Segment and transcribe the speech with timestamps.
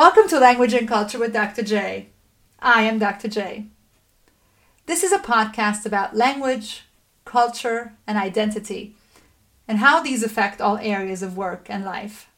[0.00, 1.62] Welcome to Language and Culture with Dr.
[1.62, 2.06] J.
[2.58, 3.28] I am Dr.
[3.28, 3.66] J.
[4.86, 6.84] This is a podcast about language,
[7.26, 8.96] culture, and identity,
[9.68, 12.30] and how these affect all areas of work and life.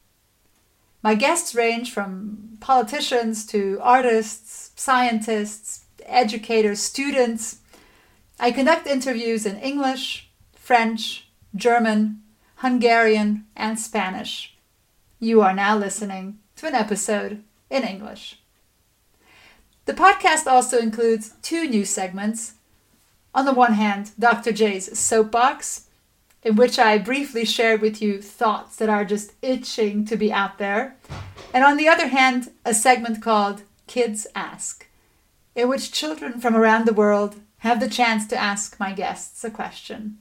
[1.04, 7.60] My guests range from politicians to artists, scientists, educators, students.
[8.40, 12.22] I conduct interviews in English, French, German,
[12.56, 14.56] Hungarian, and Spanish.
[15.20, 18.38] You are now listening to an episode in English.
[19.86, 22.52] The podcast also includes two new segments.
[23.34, 24.52] On the one hand, Dr.
[24.52, 25.86] J's Soapbox,
[26.44, 30.58] in which I briefly share with you thoughts that are just itching to be out
[30.58, 30.96] there.
[31.54, 34.86] And on the other hand, a segment called Kids Ask,
[35.56, 39.50] in which children from around the world have the chance to ask my guests a
[39.50, 40.18] question.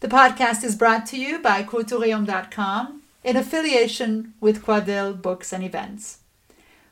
[0.00, 6.17] The podcast is brought to you by Cultureum.com in affiliation with Quadylle Books and Events.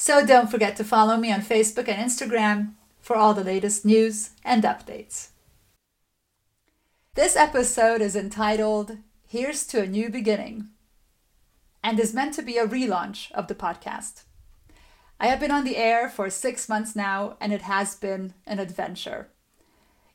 [0.01, 4.31] So don't forget to follow me on Facebook and Instagram for all the latest news
[4.45, 5.31] and updates.
[7.17, 10.69] This episode is entitled Here's to a New Beginning
[11.83, 14.23] and is meant to be a relaunch of the podcast.
[15.19, 18.61] I have been on the air for six months now, and it has been an
[18.61, 19.31] adventure.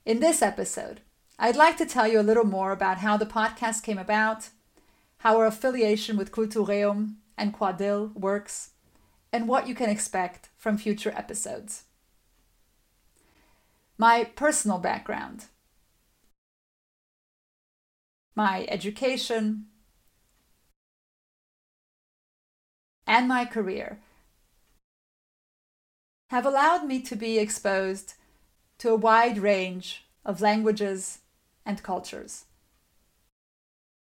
[0.05, 1.01] In this episode,
[1.37, 4.47] I'd like to tell you a little more about how the podcast came about,
[5.17, 8.69] how our affiliation with Cultureum and Quadylle works,
[9.33, 11.85] and what you can expect from future episodes.
[13.97, 15.45] My personal background,
[18.35, 19.65] my education,
[23.07, 23.99] and my career
[26.29, 28.13] have allowed me to be exposed
[28.77, 31.19] to a wide range of languages
[31.65, 32.45] and cultures,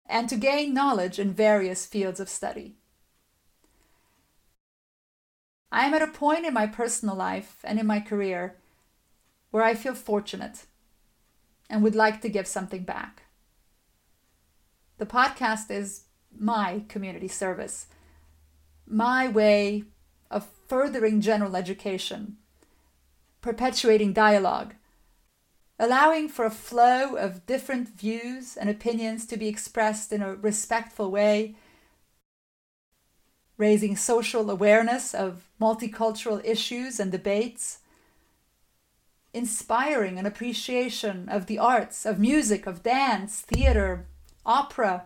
[0.06, 2.76] and to gain knowledge in various fields of study.
[5.70, 8.56] I am at a point in my personal life and in my career
[9.50, 10.66] where I feel fortunate
[11.68, 13.24] and would like to give something back.
[14.98, 16.04] The podcast is
[16.36, 17.86] my community service,
[18.86, 19.84] my way
[20.30, 22.36] of furthering general education,
[23.40, 24.74] perpetuating dialogue,
[25.78, 31.10] allowing for a flow of different views and opinions to be expressed in a respectful
[31.10, 31.54] way,
[33.58, 37.80] raising social awareness of multicultural issues and debates,
[39.34, 44.06] inspiring an appreciation of the arts, of music, of dance, theater,
[44.46, 45.04] opera,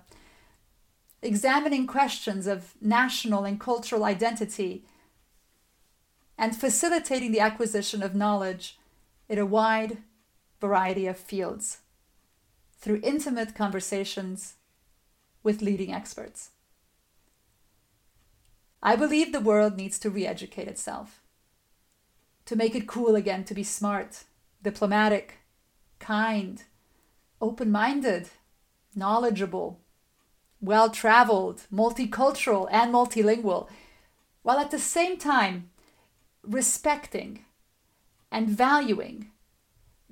[1.22, 4.84] examining questions of national and cultural identity,
[6.38, 8.78] and facilitating the acquisition of knowledge
[9.28, 9.98] in a wide
[10.60, 11.78] variety of fields
[12.78, 14.54] through intimate conversations
[15.42, 16.51] with leading experts.
[18.82, 21.22] I believe the world needs to re educate itself,
[22.46, 24.24] to make it cool again to be smart,
[24.62, 25.38] diplomatic,
[25.98, 26.64] kind,
[27.40, 28.30] open minded,
[28.94, 29.80] knowledgeable,
[30.60, 33.68] well traveled, multicultural, and multilingual,
[34.42, 35.70] while at the same time
[36.42, 37.44] respecting
[38.30, 39.30] and valuing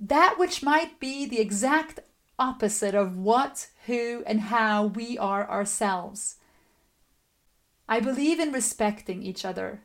[0.00, 2.00] that which might be the exact
[2.38, 6.36] opposite of what, who, and how we are ourselves.
[7.92, 9.82] I believe in respecting each other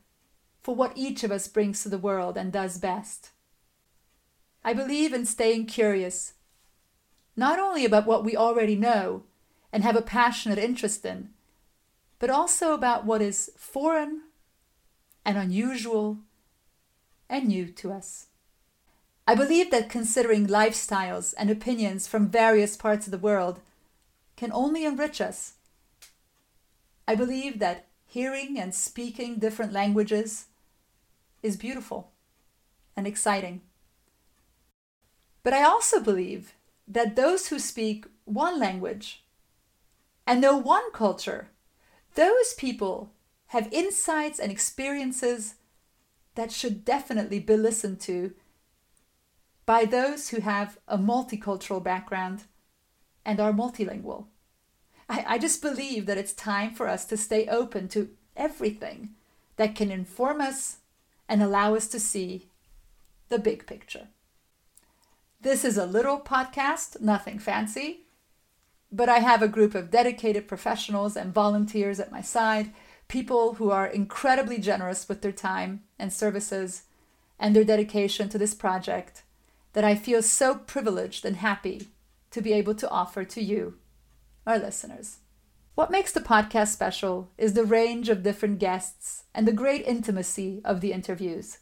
[0.62, 3.32] for what each of us brings to the world and does best.
[4.64, 6.34] I believe in staying curious,
[7.36, 9.24] not only about what we already know
[9.74, 11.30] and have a passionate interest in,
[12.20, 14.22] but also about what is foreign
[15.26, 16.20] and unusual
[17.28, 18.28] and new to us.
[19.28, 23.62] I believe that considering lifestyles and opinions from various parts of the world
[24.36, 25.54] can only enrich us.
[27.08, 27.85] I believe that
[28.16, 30.46] hearing and speaking different languages
[31.44, 32.14] is beautiful
[32.96, 33.60] and exciting.
[35.44, 36.54] But I also believe
[36.88, 39.26] that those who speak one language
[40.26, 41.50] and know one culture,
[42.14, 43.12] those people
[43.48, 45.56] have insights and experiences
[46.36, 48.34] that should definitely be listened to
[49.66, 52.46] by those who have a multicultural background
[53.26, 54.28] and are multilingual.
[55.08, 59.12] I, I just believe that it's time for us to stay open to everything
[59.58, 60.78] that can inform us
[61.28, 62.50] and allow us to see
[63.30, 64.08] the big picture.
[65.42, 68.02] This is a little podcast, nothing fancy,
[68.92, 72.72] but I have a group of dedicated professionals and volunteers at my side,
[73.08, 76.84] people who are incredibly generous with their time and services
[77.40, 79.24] and their dedication to this project
[79.74, 81.90] that I feel so privileged and happy
[82.32, 83.78] to be able to offer to you,
[84.46, 85.18] our listeners.
[85.76, 90.62] What makes the podcast special is the range of different guests and the great intimacy
[90.64, 91.58] of the interviews.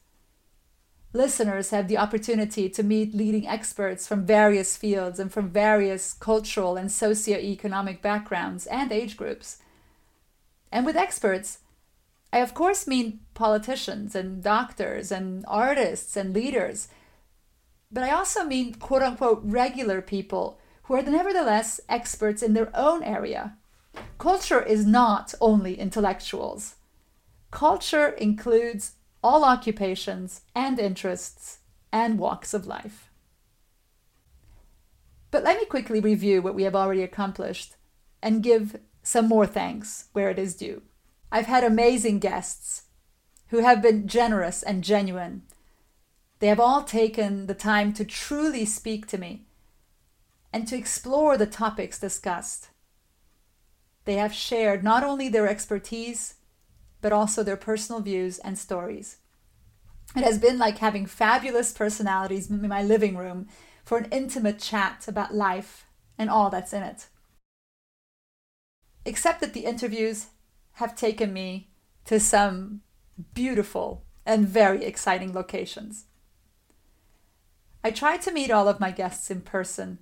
[1.14, 6.76] Listeners have the opportunity to meet leading experts from various fields and from various cultural
[6.76, 9.60] and socioeconomic backgrounds and age groups.
[10.72, 11.60] And with experts,
[12.32, 16.88] I of course mean politicians and doctors and artists and leaders,
[17.92, 23.04] but I also mean quote unquote regular people who are nevertheless experts in their own
[23.04, 23.56] area.
[24.18, 26.76] Culture is not only intellectuals.
[27.52, 28.94] Culture includes
[29.24, 31.60] all occupations and interests
[31.92, 33.10] and walks of life.
[35.32, 37.76] But let me quickly review what we have already accomplished
[38.22, 40.82] and give some more thanks where it is due.
[41.32, 42.84] I've had amazing guests
[43.48, 45.44] who have been generous and genuine.
[46.40, 49.46] They have all taken the time to truly speak to me
[50.54, 52.70] and to explore the topics discussed.
[54.06, 56.36] They have shared not only their expertise,
[57.02, 59.18] but also their personal views and stories.
[60.16, 63.48] It has been like having fabulous personalities in my living room
[63.84, 67.08] for an intimate chat about life and all that's in it.
[69.06, 70.28] Except that the interviews
[70.74, 71.72] have taken me
[72.06, 72.82] to some
[73.34, 76.06] beautiful and very exciting locations.
[77.84, 80.00] I try to meet all of my guests in person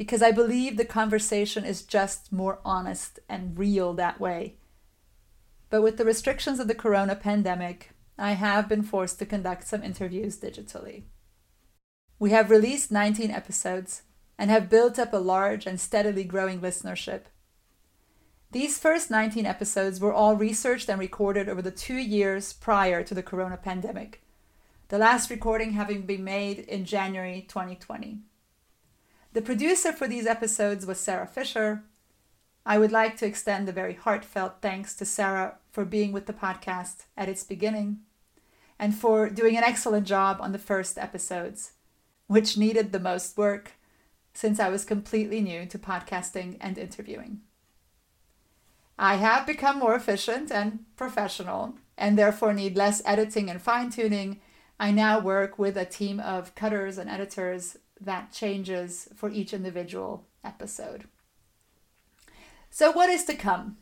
[0.00, 4.56] because I believe the conversation is just more honest and real that way.
[5.68, 9.82] But with the restrictions of the corona pandemic, I have been forced to conduct some
[9.82, 11.02] interviews digitally.
[12.18, 14.04] We have released 19 episodes
[14.38, 17.24] and have built up a large and steadily growing listenership
[18.52, 23.14] these first 19 episodes were all researched and recorded over the two years prior to
[23.14, 24.22] the corona pandemic,
[24.88, 28.22] the last recording having been made in January 2020.
[29.32, 31.84] The producer for these episodes was Sarah Fisher.
[32.66, 36.32] I would like to extend a very heartfelt thanks to Sarah for being with the
[36.32, 38.00] podcast at its beginning
[38.76, 41.72] and for doing an excellent job on the first episodes,
[42.26, 43.72] which needed the most work
[44.34, 47.42] since I was completely new to podcasting and interviewing.
[48.98, 54.40] I have become more efficient and professional and therefore need less editing and fine tuning.
[54.80, 60.26] I now work with a team of cutters and editors that changes for each individual
[60.42, 61.04] episode.
[62.70, 63.76] So, what is to come?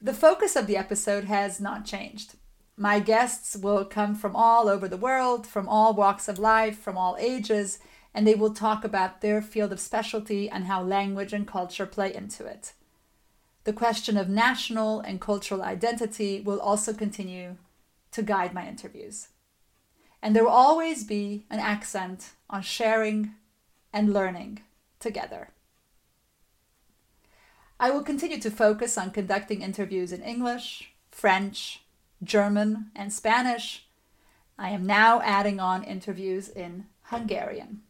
[0.00, 2.36] The focus of the episode has not changed.
[2.76, 6.96] My guests will come from all over the world, from all walks of life, from
[6.96, 7.78] all ages,
[8.14, 12.14] and they will talk about their field of specialty and how language and culture play
[12.14, 12.74] into it
[13.68, 17.56] the question of national and cultural identity will also continue
[18.10, 19.28] to guide my interviews.
[20.22, 23.34] And there will always be an accent on sharing
[23.92, 24.62] and learning
[24.98, 25.50] together.
[27.80, 31.84] I will continue to focus on conducting interviews in English, French,
[32.22, 33.86] German, and Spanish.
[34.58, 37.82] I am now adding on interviews in Hungarian.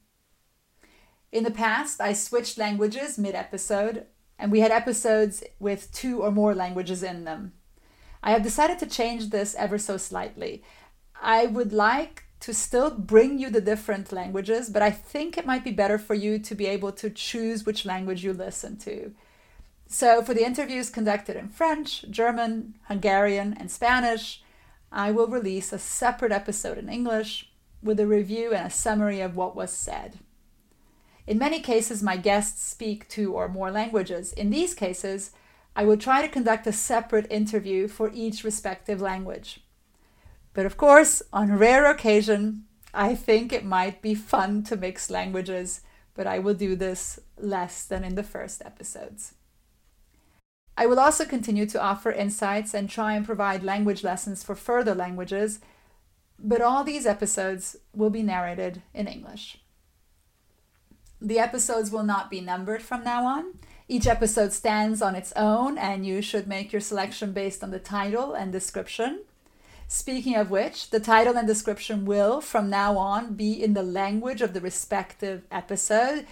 [1.33, 4.07] In the past, I switched languages mid episode
[4.38, 7.52] and we had episodes with two or more languages in them.
[8.23, 10.62] I have decided to change this ever so slightly.
[11.21, 15.64] I would like to still bring you the different languages, but I think it might
[15.64, 19.12] be better for you to be able to choose which language you listen to.
[19.88, 24.42] So, for the interviews conducted in French, German, Hungarian, and Spanish,
[24.92, 27.50] I will release a separate episode in English
[27.83, 30.18] with a review and a summary of what was said.
[31.26, 34.33] In many cases, my guests speak two or more languages.
[34.33, 35.33] In these cases,
[35.76, 39.61] I will try to conduct a separate interview for each respective language.
[40.59, 45.83] But of course, on rare occasion, I think it might be fun to mix languages,
[46.17, 49.35] but I will do this less than in the first episodes.
[50.77, 54.97] I will also continue to offer insights and try and provide language lessons for further
[54.97, 55.61] languages,
[56.41, 59.59] but all these episodes will be narrated in English.
[61.21, 63.61] The episodes will not be numbered from now on.
[63.87, 67.79] Each episode stands on its own, and you should make your selection based on the
[67.79, 69.21] title and description.
[69.90, 74.42] Speaking of which, the title and description will, from now on, be in the language
[74.42, 76.26] of the respective episode.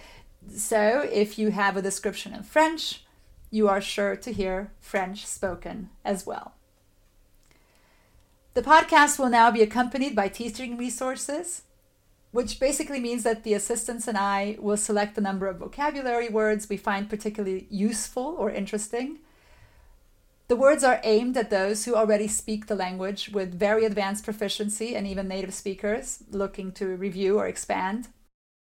[0.55, 3.03] So if you have a description in French,
[3.49, 6.53] you are sure to hear French spoken as well.
[8.53, 11.63] The podcast will now be accompanied by teaching resources,
[12.31, 16.69] which basically means that the assistants and I will select a number of vocabulary words
[16.69, 19.17] we find particularly useful or interesting.
[20.47, 24.95] The words are aimed at those who already speak the language with very advanced proficiency
[24.95, 28.07] and even native speakers looking to review or expand.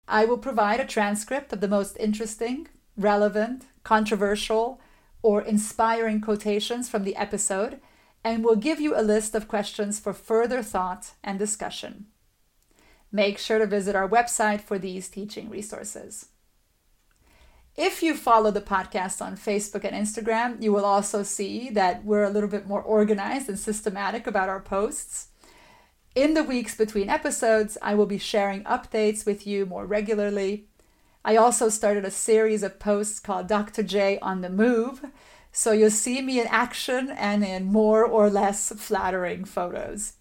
[0.06, 4.80] I will provide a transcript of the most interesting, relevant, controversial,
[5.22, 7.80] or inspiring quotations from the episode
[8.22, 12.06] and will give you a list of questions for further thought and discussion.
[13.10, 16.28] Make sure to visit our website for these teaching resources.
[17.76, 22.24] If you follow the podcast on Facebook and Instagram, you will also see that we're
[22.24, 25.28] a little bit more organized and systematic about our posts.
[26.14, 30.66] In the weeks between episodes, I will be sharing updates with you more regularly.
[31.24, 33.82] I also started a series of posts called Dr.
[33.82, 35.06] J on the Move,
[35.50, 40.14] so you'll see me in action and in more or less flattering photos.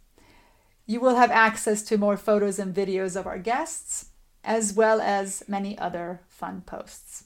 [0.85, 5.43] You will have access to more photos and videos of our guests, as well as
[5.49, 7.25] many other fun posts.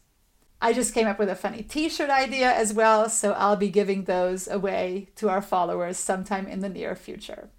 [0.62, 3.70] I just came up with a funny t shirt idea as well, so I'll be
[3.70, 7.50] giving those away to our followers sometime in the near future.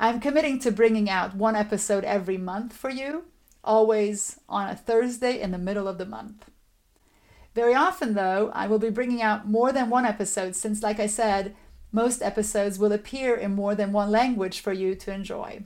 [0.00, 3.24] I'm committing to bringing out one episode every month for you,
[3.62, 6.50] always on a Thursday in the middle of the month.
[7.54, 11.06] Very often, though, I will be bringing out more than one episode since, like I
[11.06, 11.54] said,
[11.92, 15.62] most episodes will appear in more than one language for you to enjoy.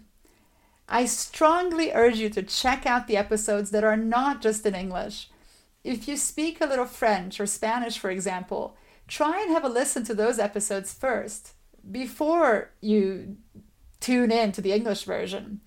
[0.89, 5.29] I strongly urge you to check out the episodes that are not just in English.
[5.87, 8.76] If you speak a little French or Spanish, for example,
[9.07, 11.52] try and have a listen to those episodes first
[11.88, 13.37] before you
[14.00, 15.61] tune in to the English version.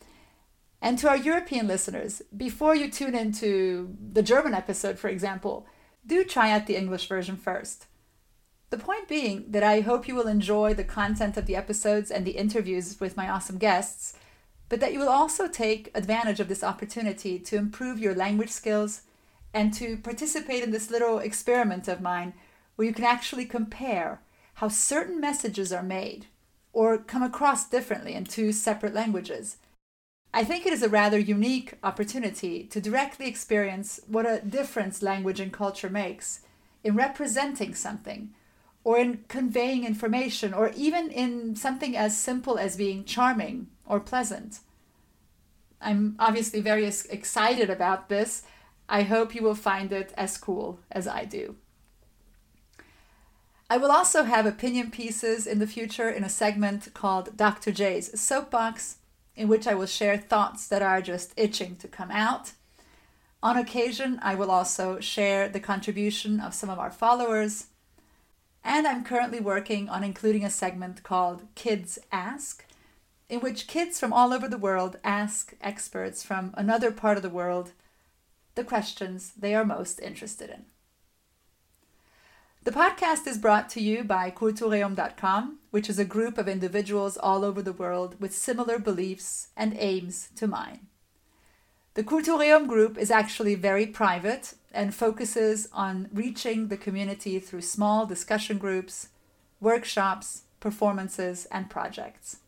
[0.81, 5.65] And to our European listeners, before you tune into the German episode, for example,
[6.05, 7.85] do try out the English version first.
[8.71, 12.25] The point being that I hope you will enjoy the content of the episodes and
[12.25, 14.15] the interviews with my awesome guests,
[14.67, 19.03] but that you will also take advantage of this opportunity to improve your language skills
[19.53, 22.33] and to participate in this little experiment of mine
[22.75, 24.21] where you can actually compare
[24.55, 26.27] how certain messages are made
[26.71, 29.57] or come across differently in two separate languages.
[30.33, 35.39] I think it is a rather unique opportunity to directly experience what a difference language
[35.39, 36.41] and culture makes
[36.83, 38.29] in representing something,
[38.83, 44.59] or in conveying information, or even in something as simple as being charming or pleasant.
[45.81, 48.43] I'm obviously very excited about this.
[48.89, 51.55] I hope you will find it as cool as I do.
[53.69, 57.71] I will also have opinion pieces in the future in a segment called Dr.
[57.71, 58.97] J's Soapbox,
[59.35, 62.53] in which I will share thoughts that are just itching to come out.
[63.43, 67.67] On occasion, I will also share the contribution of some of our followers.
[68.63, 72.65] And I'm currently working on including a segment called Kids Ask,
[73.29, 77.29] in which kids from all over the world ask experts from another part of the
[77.29, 77.71] world
[78.59, 80.65] the questions they are most interested in.
[82.65, 87.45] The podcast is brought to you by Cultureum.com, which is a group of individuals all
[87.45, 90.87] over the world with similar beliefs and aims to mine.
[91.93, 98.05] The Cultureum group is actually very private and focuses on reaching the community through small
[98.05, 99.07] discussion groups,
[99.61, 102.39] workshops, performances, and projects.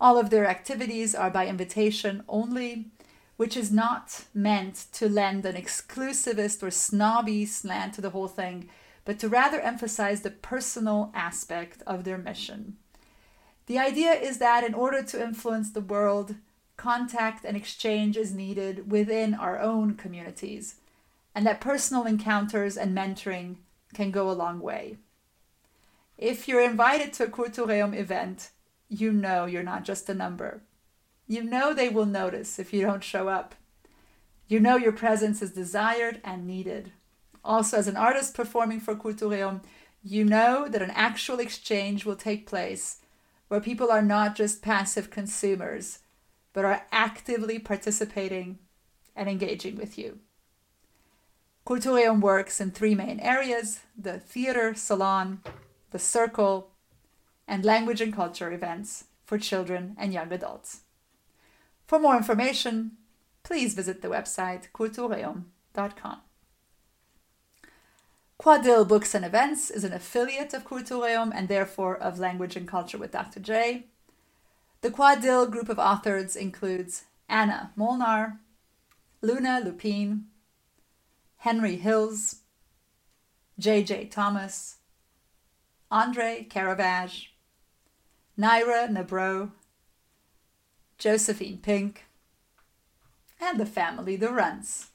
[0.00, 2.86] All of their activities are by invitation only,
[3.40, 8.68] which is not meant to lend an exclusivist or snobby slant to the whole thing
[9.06, 12.76] but to rather emphasize the personal aspect of their mission.
[13.64, 16.34] The idea is that in order to influence the world,
[16.76, 20.74] contact and exchange is needed within our own communities,
[21.34, 23.56] and that personal encounters and mentoring
[23.94, 24.98] can go a long way.
[26.18, 28.50] If you're invited to a Cultureum event,
[28.90, 30.60] you know you're not just a number.
[31.30, 33.54] You know they will notice if you don't show up.
[34.48, 36.92] You know your presence is desired and needed
[37.44, 39.62] also as an artist performing for Cultureum,
[40.02, 42.98] you know that an actual exchange will take place
[43.48, 46.00] where people are not just passive consumers,
[46.52, 48.58] but are actively participating
[49.16, 50.18] and engaging with you.
[51.66, 55.42] Cultureum works in three main areas the theater, salon,
[55.90, 56.70] the circle,
[57.46, 60.80] and language and culture events for children and young adults.
[61.90, 62.92] For more information,
[63.42, 66.20] please visit the website cultureum.com.
[68.40, 72.96] Quadylle Books and Events is an affiliate of Cultureum and therefore of Language and Culture
[72.96, 73.40] with Dr.
[73.40, 73.86] J.
[74.82, 78.38] The Quadylle group of authors includes Anna Molnar,
[79.20, 80.26] Luna Lupine,
[81.38, 82.36] Henry Hills,
[83.58, 84.04] J.J.
[84.04, 84.76] Thomas,
[85.90, 87.34] Andre Caravage,
[88.38, 89.50] Naira Nabro,
[91.00, 92.04] Josephine Pink,
[93.40, 94.88] and the family The Runts.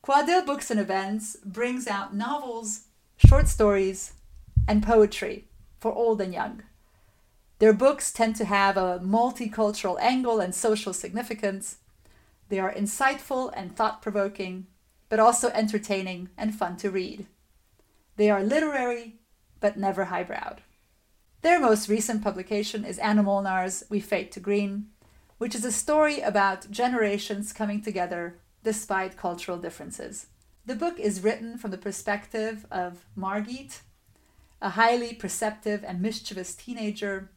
[0.00, 2.82] Quadil Books and Events brings out novels,
[3.16, 4.12] short stories,
[4.68, 5.48] and poetry
[5.80, 6.62] for old and young.
[7.58, 11.78] Their books tend to have a multicultural angle and social significance.
[12.48, 14.68] They are insightful and thought provoking,
[15.08, 17.26] but also entertaining and fun to read.
[18.16, 19.16] They are literary,
[19.58, 20.60] but never highbrowed.
[21.44, 24.86] Their most recent publication is Anna Molnar's We Fade to Green,
[25.36, 30.28] which is a story about generations coming together despite cultural differences.
[30.64, 33.82] The book is written from the perspective of Margit,
[34.62, 37.30] a highly perceptive and mischievous teenager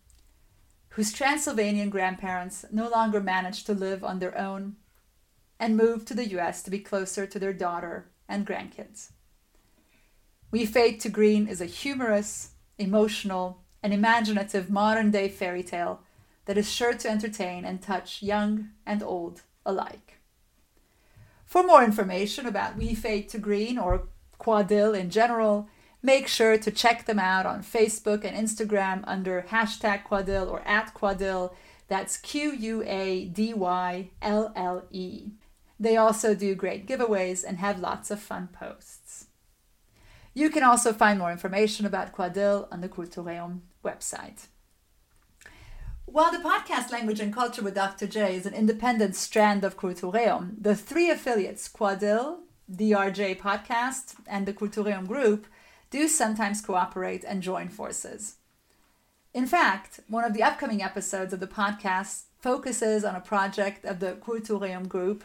[0.91, 4.77] whose Transylvanian grandparents no longer managed to live on their own
[5.59, 9.11] and move to the US to be closer to their daughter and grandkids.
[10.49, 16.01] We Fade to Green is a humorous, emotional, and imaginative modern day fairy tale
[16.43, 20.19] that is sure to entertain and touch young and old alike.
[21.45, 24.09] For more information about We Fade to Green or
[24.41, 25.69] Quadylle in general,
[26.03, 30.93] make sure to check them out on Facebook and Instagram under hashtag Quadylle or at
[30.93, 31.53] Quadylle.
[31.87, 35.29] That's Q U A D Y L L E.
[35.79, 39.26] They also do great giveaways and have lots of fun posts.
[40.37, 44.45] You can also find more information about Quadylle on the Kultureum website.
[46.05, 48.05] While the podcast Language and Culture with Dr.
[48.05, 52.41] J is an independent strand of Kultureum, the three affiliates, Quadylle,
[52.71, 55.47] DRJ Podcast, and the Kultureum Group,
[55.89, 58.35] do sometimes cooperate and join forces.
[59.33, 63.99] In fact, one of the upcoming episodes of the podcast focuses on a project of
[63.99, 65.23] the Kultureum Group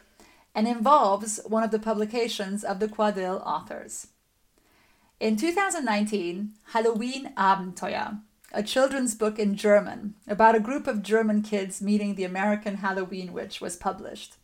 [0.55, 4.07] and involves one of the publications of the Quadylle authors.
[5.23, 11.81] In 2019, Halloween Abenteuer a children's book in German about a group of German kids
[11.81, 14.35] meeting the American Halloween witch was published.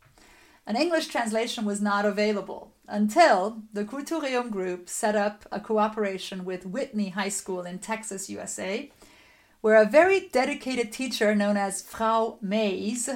[0.68, 6.64] An English translation was not available until the Kultureum group set up a cooperation with
[6.64, 8.92] Whitney High School in Texas, USA,
[9.60, 13.10] where a very dedicated teacher known as Frau Mays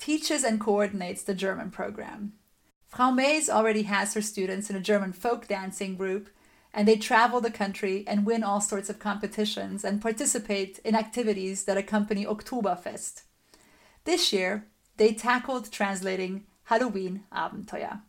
[0.00, 2.32] teaches and coordinates the German program.
[2.88, 6.28] Frau Mays already has her students in a German folk dancing group
[6.78, 11.64] and they travel the country and win all sorts of competitions and participate in activities
[11.64, 13.22] that accompany Oktoberfest.
[14.04, 14.64] This year,
[14.96, 18.02] they tackled translating Halloween Abenteuer.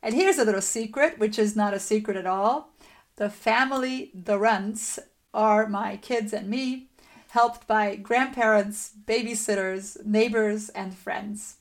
[0.00, 2.70] And here's a little secret, which is not a secret at all.
[3.16, 5.00] The family, the Runts,
[5.34, 6.86] are my kids and me,
[7.30, 11.56] helped by grandparents, babysitters, neighbors, and friends.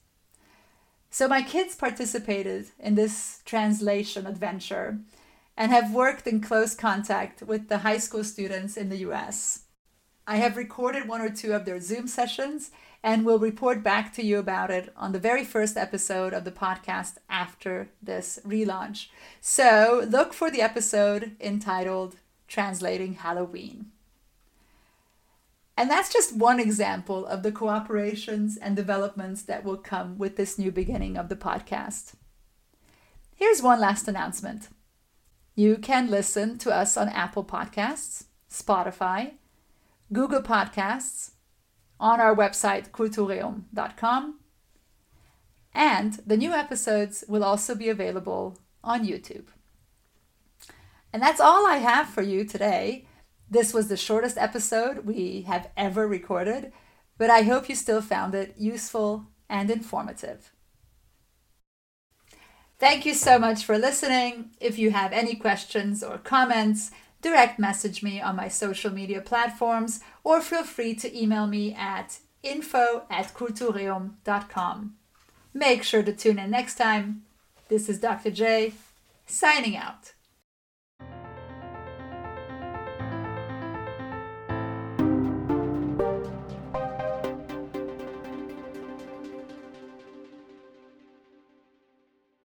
[1.10, 5.00] So my kids participated in this translation adventure
[5.58, 9.64] and have worked in close contact with the high school students in the US.
[10.28, 12.72] I have recorded one or two of their Zoom sessions
[13.04, 16.52] and will report back to you about it on the very first episode of the
[16.52, 19.08] podcast after this relaunch.
[19.40, 22.16] So look for the episode entitled
[22.48, 23.92] Translating Halloween.
[25.78, 30.58] And that's just one example of the cooperations and developments that will come with this
[30.58, 32.14] new beginning of the podcast.
[33.36, 34.70] Here's one last announcement.
[35.56, 39.36] You can listen to us on Apple Podcasts, Spotify,
[40.12, 41.32] Google Podcasts,
[41.98, 44.40] on our website kultureum.com,
[45.74, 49.46] and the new episodes will also be available on YouTube.
[51.14, 53.08] And that's all I have for you today.
[53.50, 56.74] This was the shortest episode we have ever recorded,
[57.18, 60.52] but I hope you still found it useful and informative.
[62.78, 64.50] Thank you so much for listening.
[64.60, 70.02] If you have any questions or comments, direct message me on my social media platforms
[70.24, 74.96] or feel free to email me at info at kultureum.com.
[75.54, 77.24] Make sure to tune in next time.
[77.70, 78.30] This is Dr.
[78.30, 78.74] J,
[79.26, 80.15] signing out.